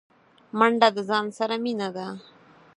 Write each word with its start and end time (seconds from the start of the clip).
منډه 0.57 0.87
د 0.95 0.97
ځان 1.09 1.25
سره 1.37 1.55
مینه 1.63 1.89
ده 1.95 2.07